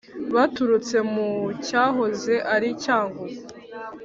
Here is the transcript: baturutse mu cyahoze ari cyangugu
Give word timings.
baturutse 0.33 0.97
mu 1.13 1.27
cyahoze 1.65 2.33
ari 2.53 2.69
cyangugu 2.83 3.23